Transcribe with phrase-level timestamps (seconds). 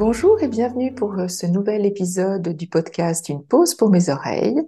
[0.00, 4.58] Bonjour et bienvenue pour euh, ce nouvel épisode du podcast Une pause pour mes oreilles.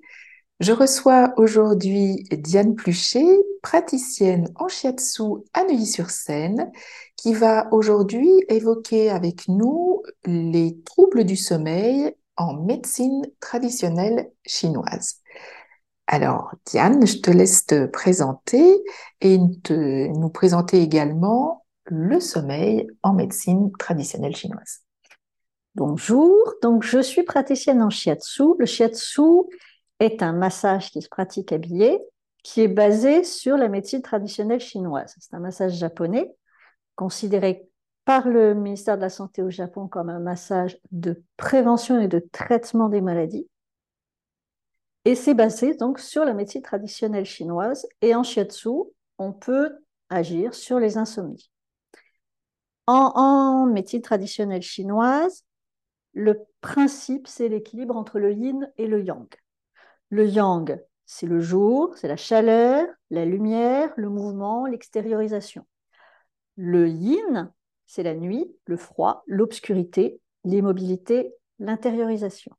[0.60, 5.22] Je reçois aujourd'hui Diane Pluchet, praticienne en shiatsu
[5.54, 6.70] à Neuilly-sur-Seine,
[7.16, 15.22] qui va aujourd'hui évoquer avec nous les troubles du sommeil en médecine traditionnelle chinoise.
[16.08, 18.84] Alors, Diane, je te laisse te présenter
[19.22, 24.82] et te, nous présenter également le sommeil en médecine traditionnelle chinoise.
[25.74, 28.42] Bonjour, donc je suis praticienne en shiatsu.
[28.58, 29.22] Le shiatsu
[30.00, 31.98] est un massage qui se pratique habillé,
[32.42, 35.14] qui est basé sur la médecine traditionnelle chinoise.
[35.18, 36.30] C'est un massage japonais,
[36.94, 37.66] considéré
[38.04, 42.18] par le ministère de la Santé au Japon comme un massage de prévention et de
[42.32, 43.48] traitement des maladies.
[45.06, 47.86] Et c'est basé donc sur la médecine traditionnelle chinoise.
[48.02, 48.68] Et en shiatsu,
[49.16, 49.70] on peut
[50.10, 51.50] agir sur les insomnies.
[52.86, 55.44] En, en médecine traditionnelle chinoise,
[56.12, 59.28] le principe, c'est l'équilibre entre le yin et le yang.
[60.10, 65.66] Le yang, c'est le jour, c'est la chaleur, la lumière, le mouvement, l'extériorisation.
[66.56, 67.52] Le yin,
[67.86, 72.52] c'est la nuit, le froid, l'obscurité, l'immobilité, l'intériorisation.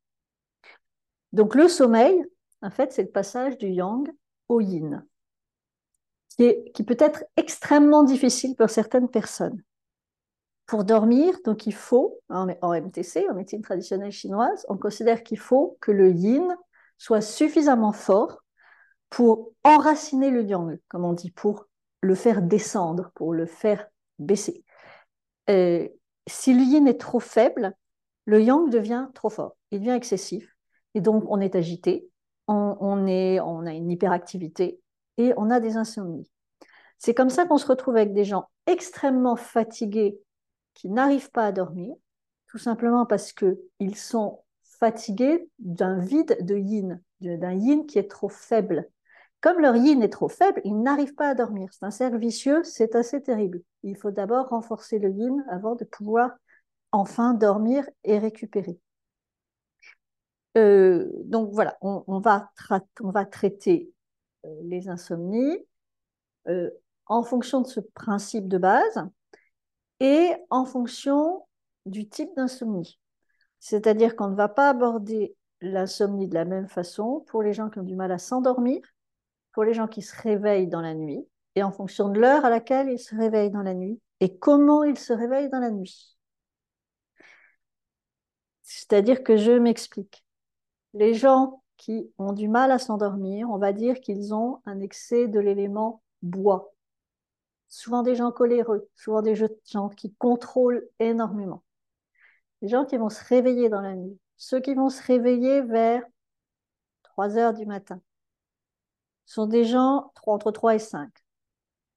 [1.32, 2.24] Donc le sommeil,
[2.62, 4.08] en fait, c'est le passage du yang
[4.48, 5.06] au yin,
[6.30, 9.62] qui, peut être extrêmement difficile pour certaines personnes
[10.66, 15.78] pour dormir, donc il faut, en, MTC, en médecine traditionnelle chinoise, on considère qu'il faut
[15.82, 16.56] que le yin
[16.98, 18.44] soit suffisamment fort
[19.10, 21.68] pour enraciner le yang, comme on dit, pour
[22.02, 23.88] le faire descendre, pour le faire
[24.20, 24.64] baisser.
[25.48, 27.74] si le yin est trop faible,
[28.26, 30.56] le yang devient trop fort, il devient excessif,
[30.94, 32.08] et donc on est agité,
[32.48, 34.80] on a une hyperactivité
[35.18, 36.30] et on a des insomnies.
[36.98, 40.18] C'est comme ça qu'on se retrouve avec des gens extrêmement fatigués
[40.74, 41.96] qui n'arrivent pas à dormir,
[42.48, 48.30] tout simplement parce qu'ils sont fatigués d'un vide de yin, d'un yin qui est trop
[48.30, 48.90] faible.
[49.42, 51.70] Comme leur yin est trop faible, ils n'arrivent pas à dormir.
[51.74, 53.62] C'est un cercle vicieux, c'est assez terrible.
[53.84, 56.32] Il faut d'abord renforcer le yin avant de pouvoir
[56.92, 58.80] enfin dormir et récupérer.
[60.56, 62.52] Euh, donc voilà, on, va,
[63.02, 63.92] on va, traiter
[64.46, 65.58] euh, les insomnies
[66.48, 66.70] euh,
[67.08, 69.04] en fonction de ce principe de base
[70.04, 71.48] et en fonction
[71.86, 73.00] du type d'insomnie.
[73.62, 77.80] C'est-à-dire qu'on ne va pas aborder l'insomnie de la même façon pour les gens qui
[77.80, 78.82] ont du mal à s'endormir,
[79.54, 81.26] pour les gens qui se réveillent dans la nuit,
[81.56, 84.84] et en fonction de l'heure à laquelle ils se réveillent dans la nuit et comment
[84.84, 86.18] ils se réveillent dans la nuit.
[88.64, 90.26] C'est-à-dire que je m'explique.
[90.94, 95.30] Les gens qui ont du mal à s'endormir, on va dire qu'ils ont un excès
[95.30, 96.74] de l'élément bois
[97.74, 101.64] souvent des gens coléreux, souvent des gens qui contrôlent énormément.
[102.62, 106.04] Les gens qui vont se réveiller dans la nuit, ceux qui vont se réveiller vers
[107.02, 108.00] 3 heures du matin,
[109.26, 111.10] sont des gens entre 3 et 5,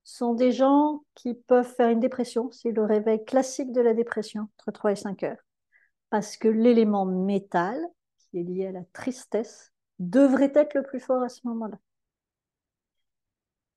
[0.02, 4.48] sont des gens qui peuvent faire une dépression, c'est le réveil classique de la dépression,
[4.58, 5.44] entre 3 et 5 heures,
[6.08, 7.78] parce que l'élément métal,
[8.16, 11.76] qui est lié à la tristesse, devrait être le plus fort à ce moment-là.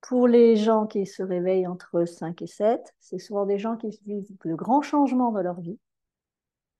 [0.00, 3.90] Pour les gens qui se réveillent entre 5 et 7, c'est souvent des gens qui
[4.06, 5.78] vivent de grands changements dans leur vie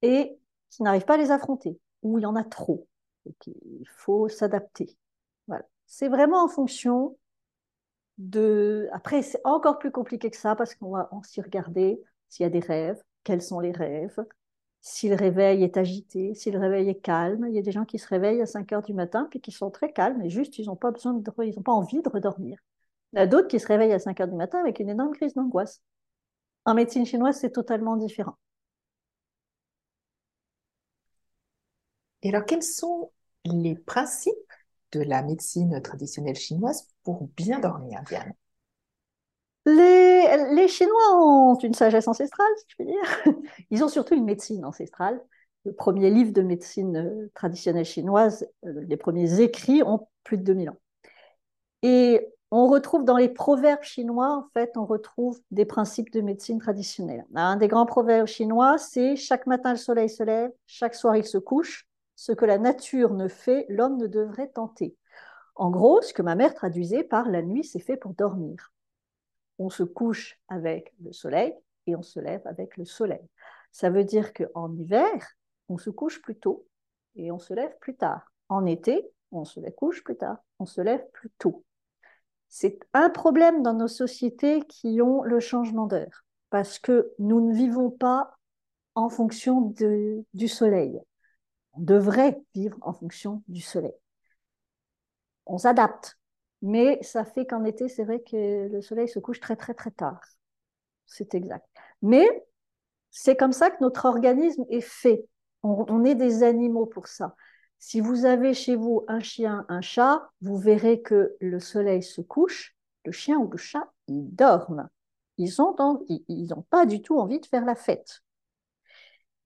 [0.03, 0.39] et
[0.71, 2.87] qui n'arrivent pas à les affronter, ou il y en a trop.
[3.27, 4.97] Et il faut s'adapter.
[5.47, 5.65] Voilà.
[5.87, 7.19] C'est vraiment en fonction
[8.19, 8.89] de.
[8.93, 12.51] Après, c'est encore plus compliqué que ça parce qu'on va s'y regarder s'il y a
[12.51, 14.25] des rêves, quels sont les rêves,
[14.81, 17.47] si le réveil est agité, si le réveil est calme.
[17.49, 19.53] Il y a des gens qui se réveillent à 5 heures du matin puis qui
[19.53, 20.99] sont très calmes et juste ils n'ont pas de,
[21.45, 22.59] ils n'ont pas envie de redormir.
[23.13, 25.13] Il y a d'autres qui se réveillent à 5 heures du matin avec une énorme
[25.15, 25.83] crise d'angoisse.
[26.65, 28.37] En médecine chinoise, c'est totalement différent.
[32.23, 33.11] Et alors, quels sont
[33.45, 34.35] les principes
[34.93, 38.35] de la médecine traditionnelle chinoise pour bien dormir, Diane?
[39.67, 43.25] Les, les, Chinois ont une sagesse ancestrale, si je puis dire.
[43.71, 45.23] Ils ont surtout une médecine ancestrale.
[45.65, 50.43] Le premier livre de médecine euh, traditionnelle chinoise, euh, les premiers écrits ont plus de
[50.45, 50.79] 2000 ans.
[51.83, 56.59] Et on retrouve dans les proverbes chinois, en fait, on retrouve des principes de médecine
[56.59, 57.25] traditionnelle.
[57.35, 61.25] Un des grands proverbes chinois, c'est chaque matin le soleil se lève, chaque soir il
[61.25, 61.87] se couche.
[62.17, 64.97] Ce que la nature ne fait, l'homme ne devrait tenter.
[65.55, 68.73] En gros, ce que ma mère traduisait par la nuit, c'est fait pour dormir.
[69.59, 71.55] On se couche avec le soleil
[71.87, 73.27] et on se lève avec le soleil.
[73.71, 75.37] Ça veut dire qu'en hiver,
[75.69, 76.67] on se couche plus tôt
[77.15, 78.33] et on se lève plus tard.
[78.49, 81.65] En été, on se couche plus tard, on se lève plus tôt.
[82.51, 87.55] C'est un problème dans nos sociétés qui ont le changement d'heure, parce que nous ne
[87.55, 88.37] vivons pas
[88.95, 89.73] en fonction
[90.35, 91.01] du soleil.
[91.73, 93.95] On devrait vivre en fonction du soleil.
[95.47, 96.19] On s'adapte,
[96.63, 99.93] mais ça fait qu'en été, c'est vrai que le soleil se couche très très très
[99.93, 100.21] tard.
[101.07, 101.67] C'est exact.
[102.03, 102.27] Mais
[103.11, 105.25] c'est comme ça que notre organisme est fait.
[105.63, 107.35] On, est des animaux pour ça.
[107.81, 112.21] Si vous avez chez vous un chien, un chat, vous verrez que le soleil se
[112.21, 114.91] couche, le chien ou le chat, ils dorment.
[115.39, 118.21] Ils n'ont pas du tout envie de faire la fête.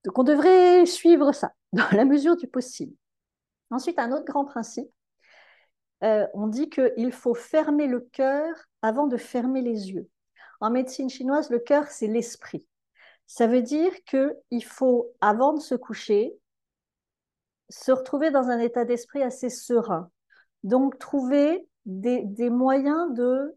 [0.05, 2.97] Donc on devrait suivre ça dans la mesure du possible.
[3.71, 4.91] Ensuite, un autre grand principe,
[6.03, 8.53] euh, on dit qu'il faut fermer le cœur
[8.83, 10.09] avant de fermer les yeux.
[10.61, 12.67] En médecine chinoise, le cœur, c'est l'esprit.
[13.29, 16.37] Ça veut dire qu'il faut, avant de se coucher,
[17.69, 20.11] se retrouver dans un état d'esprit assez serein.
[20.63, 23.57] Donc, trouver des, des moyens de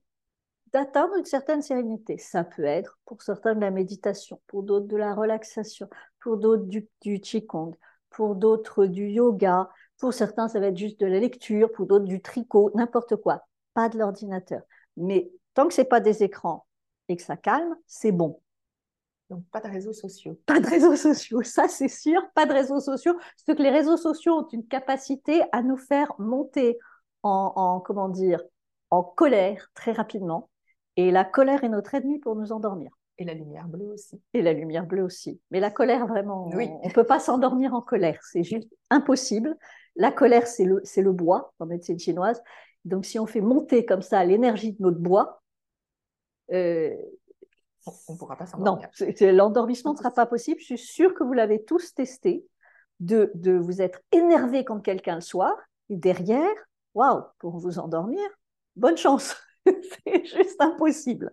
[0.73, 2.17] d'atteindre une certaine sérénité.
[2.17, 5.89] Ça peut être pour certains de la méditation, pour d'autres de la relaxation,
[6.19, 7.73] pour d'autres du, du qigong,
[8.09, 12.05] pour d'autres du yoga, pour certains ça va être juste de la lecture, pour d'autres
[12.05, 13.47] du tricot, n'importe quoi.
[13.73, 14.61] Pas de l'ordinateur.
[14.97, 16.65] Mais tant que c'est pas des écrans
[17.07, 18.41] et que ça calme, c'est bon.
[19.29, 20.39] Donc, pas de réseaux sociaux.
[20.45, 23.13] Pas de réseaux sociaux, ça c'est sûr, pas de réseaux sociaux.
[23.13, 26.77] Parce que les réseaux sociaux ont une capacité à nous faire monter
[27.23, 28.41] en, en comment dire,
[28.89, 30.49] en colère très rapidement.
[30.95, 32.91] Et la colère est notre ennemi pour nous endormir.
[33.19, 34.21] Et la lumière bleue aussi.
[34.33, 35.39] Et la lumière bleue aussi.
[35.51, 36.69] Mais la colère, vraiment, oui.
[36.83, 38.19] on ne peut pas s'endormir en colère.
[38.23, 39.55] C'est juste impossible.
[39.95, 42.41] La colère, c'est le, le bois en médecine chinoise.
[42.85, 45.41] Donc, si on fait monter comme ça l'énergie de notre bois,
[46.53, 46.95] euh,
[48.07, 48.89] on ne pourra pas s'endormir.
[48.99, 50.59] Non, l'endormissement ne sera pas possible.
[50.59, 52.45] Je suis sûre que vous l'avez tous testé,
[52.99, 55.55] de, de vous être énervé contre quelqu'un le soir,
[55.89, 56.55] et derrière,
[56.93, 58.27] waouh, pour vous endormir,
[58.75, 59.35] bonne chance.
[59.65, 61.31] c'est juste impossible.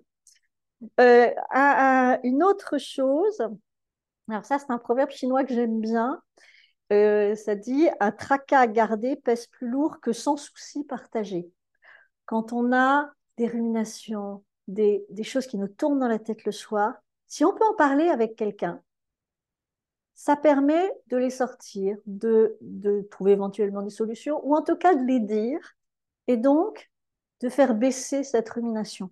[1.00, 3.42] Euh, à, à une autre chose,
[4.28, 6.20] alors ça c'est un proverbe chinois que j'aime bien,
[6.92, 11.50] euh, ça dit un tracas à garder pèse plus lourd que sans souci partagé.
[12.26, 16.52] Quand on a des ruminations, des, des, choses qui nous tournent dans la tête le
[16.52, 16.94] soir,
[17.26, 18.82] si on peut en parler avec quelqu'un,
[20.14, 24.94] ça permet de les sortir, de, de trouver éventuellement des solutions, ou en tout cas
[24.94, 25.60] de les dire,
[26.28, 26.90] et donc
[27.40, 29.10] de faire baisser cette rumination.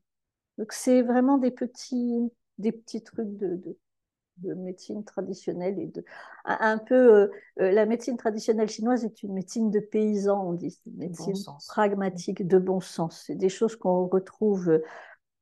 [0.59, 3.77] Donc c'est vraiment des petits, des petits trucs de, de,
[4.39, 6.05] de médecine traditionnelle et de
[6.45, 7.29] un, un peu euh,
[7.61, 11.57] euh, la médecine traditionnelle chinoise est une médecine de paysans, on dit, une médecine bon
[11.69, 13.25] pragmatique de bon sens.
[13.27, 14.81] C'est des choses qu'on retrouve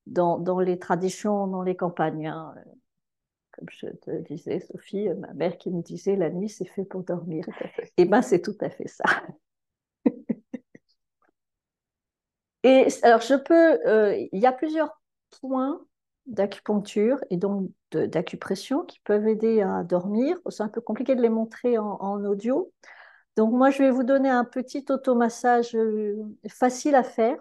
[0.06, 2.26] dans, dans, les traditions, dans les campagnes.
[2.26, 2.54] Hein.
[3.52, 7.02] Comme je te disais, Sophie, ma mère qui me disait la nuit c'est fait pour
[7.02, 7.44] dormir.
[7.96, 9.04] Et eh ben c'est tout à fait ça.
[12.62, 15.00] Et alors, je peux, euh, il y a plusieurs
[15.40, 15.80] points
[16.26, 20.36] d'acupuncture et donc d'acupression qui peuvent aider à dormir.
[20.50, 22.72] C'est un peu compliqué de les montrer en, en, audio.
[23.36, 26.16] Donc, moi, je vais vous donner un petit automassage euh,
[26.48, 27.38] facile à faire.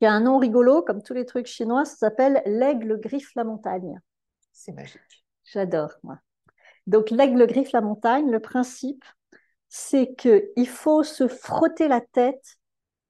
[0.00, 3.34] Il y a un nom rigolo, comme tous les trucs chinois, ça s'appelle l'aigle griffe
[3.34, 4.00] la montagne.
[4.52, 5.24] C'est magique.
[5.44, 6.18] J'adore, moi.
[6.86, 9.04] Donc, l'aigle griffe la montagne, le principe,
[9.68, 12.58] c'est qu'il faut se frotter la tête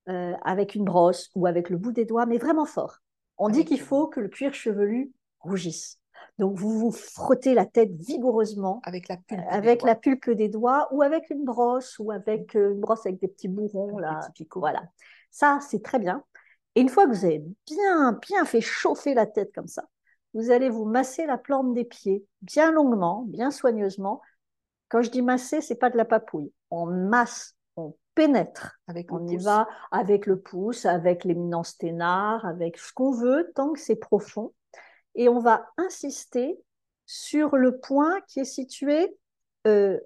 [0.09, 2.99] euh, avec une brosse ou avec le bout des doigts, mais vraiment fort.
[3.37, 5.99] On dit qu'il faut que le cuir chevelu rougisse.
[6.39, 10.49] Donc vous vous frottez la tête vigoureusement avec la pulpe, avec des, la pulpe des
[10.49, 14.21] doigts ou avec une brosse ou avec euh, une brosse avec des petits bourrons là.
[14.33, 14.83] Petits voilà.
[15.31, 16.25] Ça c'est très bien.
[16.79, 19.89] Et une fois que vous avez bien bien fait chauffer la tête comme ça,
[20.33, 24.23] vous allez vous masser la plante des pieds bien longuement, bien soigneusement.
[24.89, 26.53] Quand je dis masser, c'est pas de la papouille.
[26.71, 27.57] On masse
[28.15, 28.79] pénètre.
[28.87, 33.73] Avec on y va avec le pouce, avec l'éminence ténard, avec ce qu'on veut, tant
[33.73, 34.55] que c'est profond.
[35.17, 36.61] Et on va insister
[37.07, 39.19] sur le point qui est situé
[39.67, 39.99] euh,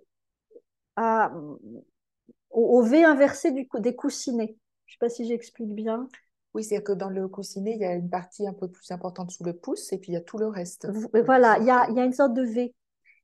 [0.97, 4.57] à, au, au, V inversé du, des coussinets.
[4.87, 6.09] Je ne sais pas si j'explique bien.
[6.55, 9.31] Oui, c'est-à-dire que dans le coussinet, il y a une partie un peu plus importante
[9.31, 10.87] sous le pouce et puis il y a tout le reste.
[11.25, 12.75] Voilà, il y a, il y a une sorte de V.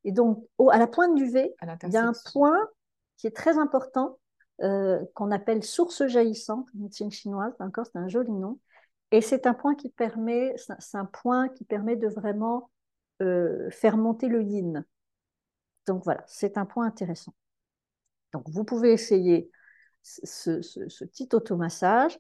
[0.05, 2.59] Et donc, au, à la pointe du V, il y a un point
[3.19, 4.19] qui est très important
[4.63, 8.59] euh, qu'on appelle source jaillissante, médecine chinoise, encore c'est un joli nom.
[9.11, 12.71] Et c'est un point qui permet, c'est un point qui permet de vraiment
[13.23, 14.85] euh, faire monter le yin.
[15.87, 17.35] Donc voilà, c'est un point intéressant.
[18.33, 19.51] Donc vous pouvez essayer
[20.03, 22.19] ce, ce, ce petit automassage.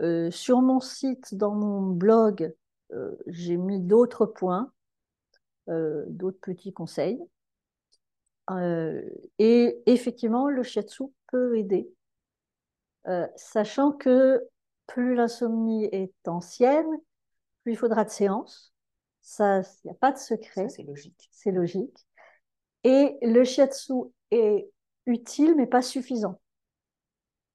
[0.00, 2.54] Euh, sur mon site, dans mon blog,
[2.92, 4.72] euh, j'ai mis d'autres points,
[5.68, 7.20] euh, d'autres petits conseils.
[9.38, 11.88] Et effectivement, le shiatsu peut aider,
[13.36, 14.44] sachant que
[14.88, 16.90] plus l'insomnie est ancienne,
[17.62, 18.74] plus il faudra de séances.
[19.22, 20.68] Ça, il n'y a pas de secret.
[20.68, 21.28] C'est logique.
[21.30, 21.96] C'est logique.
[22.82, 23.92] Et le shiatsu
[24.32, 24.68] est
[25.06, 26.40] utile, mais pas suffisant.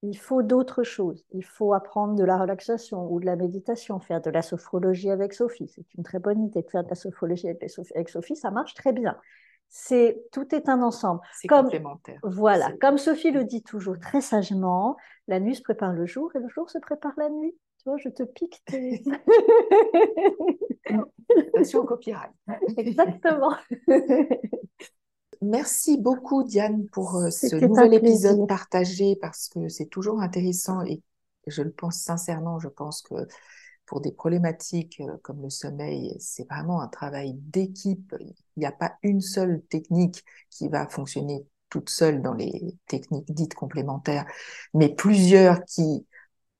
[0.02, 1.24] Il faut d'autres choses.
[1.32, 5.32] Il faut apprendre de la relaxation ou de la méditation, faire de la sophrologie avec
[5.32, 5.68] Sophie.
[5.68, 7.70] C'est une très bonne idée de faire de la sophrologie avec
[8.10, 8.36] Sophie.
[8.36, 9.16] Ça marche très bien.
[9.68, 11.20] C'est tout est un ensemble.
[11.34, 12.20] C'est complémentaire.
[12.22, 16.38] Voilà, comme Sophie le dit toujours très sagement, la nuit se prépare le jour et
[16.38, 17.54] le jour se prépare la nuit.
[17.82, 19.02] Tu vois, je te pique tes.
[21.48, 22.32] Attention au copyright.
[22.76, 23.54] Exactement.
[25.46, 31.00] Merci beaucoup Diane pour euh, ce nouvel épisode partagé parce que c'est toujours intéressant et
[31.46, 33.14] je le pense sincèrement, je pense que
[33.86, 38.12] pour des problématiques euh, comme le sommeil, c'est vraiment un travail d'équipe.
[38.20, 43.32] Il n'y a pas une seule technique qui va fonctionner toute seule dans les techniques
[43.32, 44.26] dites complémentaires,
[44.74, 46.06] mais plusieurs qui,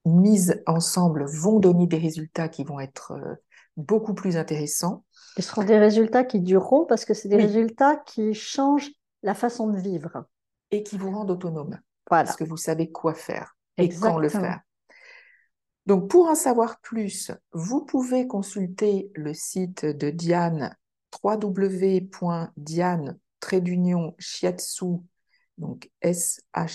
[0.05, 3.35] mises ensemble, vont donner des résultats qui vont être euh,
[3.77, 5.05] beaucoup plus intéressants.
[5.37, 8.91] Ce seront des résultats qui dureront parce que c'est des résultats qui changent
[9.23, 10.25] la façon de vivre.
[10.71, 11.79] Et qui vous rendent autonome.
[12.07, 14.61] Parce que vous savez quoi faire et quand le faire.
[15.85, 20.75] Donc, pour en savoir plus, vous pouvez consulter le site de Diane,
[21.23, 23.19] www.diane
[24.19, 24.87] shiatsu
[25.59, 26.69] donc S-H-I-A-T-S-U.com.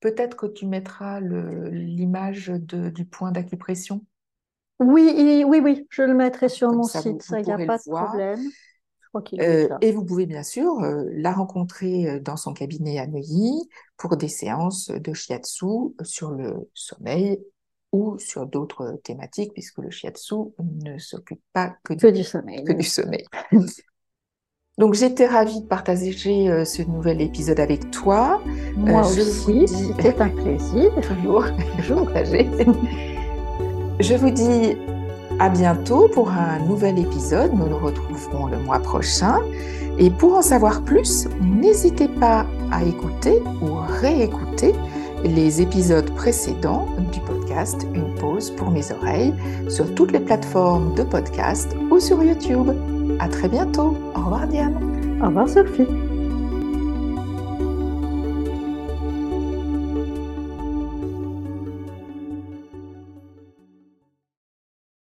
[0.00, 4.04] Peut-être que tu mettras l'image du point d'acupression.
[4.82, 7.90] Oui, oui, oui, je le mettrai sur mon site, ça, il n'y a pas de
[7.90, 8.40] problème.
[9.40, 13.68] Euh, et vous pouvez bien sûr euh, la rencontrer euh, dans son cabinet à Neuilly
[13.98, 17.38] pour des séances de shiatsu sur le sommeil
[17.92, 22.64] ou sur d'autres thématiques, puisque le shiatsu ne s'occupe pas que, du, sommeil.
[22.64, 23.26] Que du sommeil.
[24.78, 28.42] Donc j'étais ravie de partager ce nouvel épisode avec toi.
[28.76, 30.90] Moi aussi, c'était un plaisir.
[31.02, 31.44] Toujours,
[31.76, 32.10] toujours.
[34.00, 34.76] je vous dis
[35.38, 37.52] à bientôt pour un nouvel épisode.
[37.54, 39.38] Nous nous retrouverons le mois prochain.
[39.98, 44.74] Et pour en savoir plus, n'hésitez pas à écouter ou réécouter
[45.24, 49.34] les épisodes précédents du podcast Une pause pour mes oreilles
[49.68, 52.70] sur toutes les plateformes de podcast ou sur YouTube.
[53.20, 53.96] À très bientôt.
[54.14, 54.74] Au revoir Diane.
[55.22, 56.11] Au revoir Sophie.